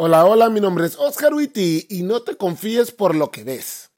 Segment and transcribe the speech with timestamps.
[0.00, 3.90] Hola, hola, mi nombre es Oscar Witty y no te confíes por lo que ves.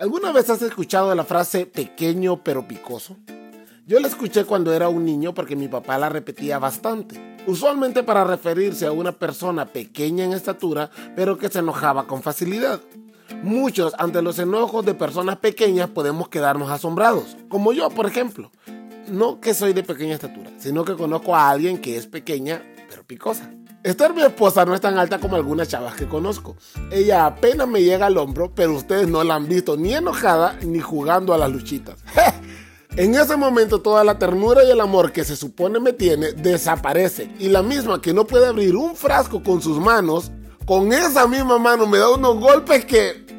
[0.00, 3.16] ¿Alguna vez has escuchado la frase pequeño pero picoso?
[3.86, 8.24] Yo la escuché cuando era un niño porque mi papá la repetía bastante, usualmente para
[8.24, 12.80] referirse a una persona pequeña en estatura pero que se enojaba con facilidad.
[13.44, 18.50] Muchos ante los enojos de personas pequeñas podemos quedarnos asombrados, como yo por ejemplo
[19.10, 23.04] no que soy de pequeña estatura, sino que conozco a alguien que es pequeña, pero
[23.04, 23.50] picosa.
[23.82, 26.56] Esther, mi esposa, no es tan alta como algunas chavas que conozco.
[26.90, 30.80] Ella apenas me llega al hombro, pero ustedes no la han visto ni enojada ni
[30.80, 31.96] jugando a las luchitas.
[32.96, 37.30] En ese momento toda la ternura y el amor que se supone me tiene desaparece.
[37.38, 40.32] Y la misma que no puede abrir un frasco con sus manos,
[40.66, 43.29] con esa misma mano me da unos golpes que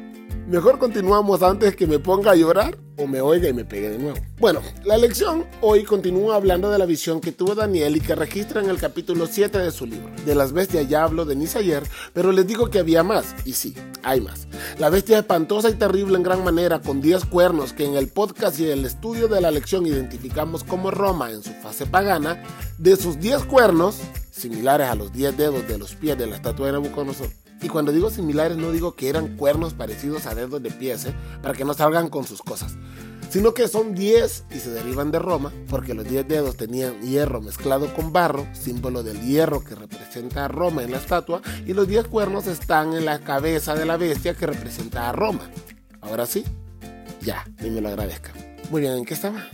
[0.48, 3.98] Mejor continuamos antes que me ponga a llorar o me oiga y me pegue de
[3.98, 4.18] nuevo.
[4.38, 8.60] Bueno, la lección hoy continúa hablando de la visión que tuvo Daniel y que registra
[8.60, 10.10] en el capítulo 7 de su libro.
[10.26, 13.52] De las bestias ya hablo de Nis ayer, pero les digo que había más, y
[13.52, 14.48] sí, hay más.
[14.78, 18.58] La bestia espantosa y terrible en gran manera, con 10 cuernos que en el podcast
[18.58, 22.42] y el estudio de la lección identificamos como Roma en su fase pagana,
[22.78, 24.00] de sus 10 cuernos,
[24.32, 27.28] similares a los 10 dedos de los pies de la estatua de Nabucodonosor,
[27.62, 31.14] y cuando digo similares no digo que eran cuernos parecidos a dedos de pies, ¿eh?
[31.42, 32.76] para que no salgan con sus cosas,
[33.30, 37.40] sino que son 10 y se derivan de Roma, porque los 10 dedos tenían hierro
[37.40, 41.88] mezclado con barro, símbolo del hierro que representa a Roma en la estatua, y los
[41.88, 45.50] 10 cuernos están en la cabeza de la bestia que representa a Roma.
[46.02, 46.44] Ahora sí,
[47.22, 48.34] ya, ni me lo agradezcan.
[48.70, 49.48] Muy bien, ¿en qué estaba?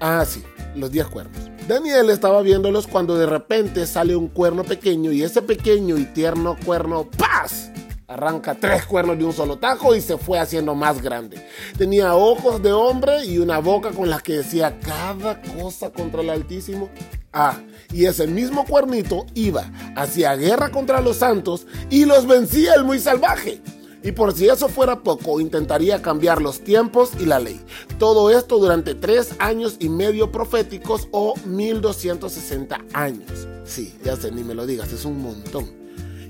[0.00, 0.42] Ah, sí,
[0.74, 1.51] los 10 cuernos.
[1.68, 6.56] Daniel estaba viéndolos cuando de repente sale un cuerno pequeño y ese pequeño y tierno
[6.64, 7.70] cuerno ¡paz!
[8.08, 11.46] Arranca tres cuernos de un solo tajo y se fue haciendo más grande.
[11.78, 16.30] Tenía ojos de hombre y una boca con la que decía cada cosa contra el
[16.30, 16.90] Altísimo.
[17.32, 17.56] Ah,
[17.92, 22.98] y ese mismo cuernito iba hacia guerra contra los santos y los vencía el muy
[22.98, 23.62] salvaje.
[24.04, 27.60] Y por si eso fuera poco, intentaría cambiar los tiempos y la ley.
[27.98, 33.46] Todo esto durante tres años y medio proféticos o 1260 años.
[33.64, 35.82] Sí, ya sé, ni me lo digas, es un montón.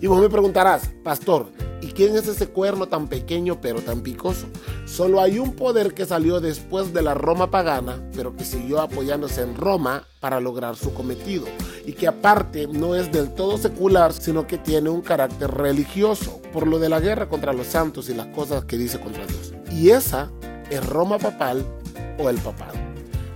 [0.03, 1.47] Y vos me preguntarás, pastor,
[1.81, 4.49] ¿y quién es ese cuerno tan pequeño pero tan picoso?
[4.85, 9.43] Solo hay un poder que salió después de la Roma pagana, pero que siguió apoyándose
[9.43, 11.47] en Roma para lograr su cometido,
[11.87, 16.67] y que aparte no es del todo secular, sino que tiene un carácter religioso, por
[16.67, 19.55] lo de la guerra contra los santos y las cosas que dice contra Dios.
[19.73, 20.31] Y esa
[20.71, 21.65] es Roma papal
[22.19, 22.79] o el papado.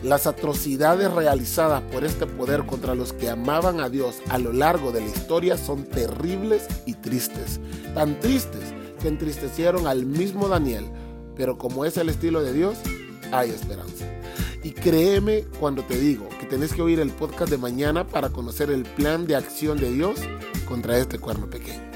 [0.03, 4.93] Las atrocidades realizadas por este poder contra los que amaban a Dios a lo largo
[4.93, 7.61] de la historia son terribles y tristes.
[7.95, 8.63] Tan tristes
[9.01, 10.85] que entristecieron al mismo Daniel.
[11.35, 12.77] Pero como es el estilo de Dios,
[13.33, 14.05] hay esperanza.
[14.63, 18.71] Y créeme cuando te digo que tenés que oír el podcast de mañana para conocer
[18.71, 20.21] el plan de acción de Dios
[20.69, 21.96] contra este cuerno pequeño.